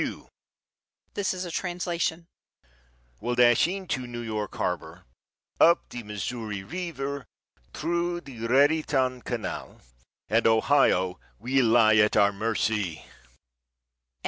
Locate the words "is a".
1.31-1.51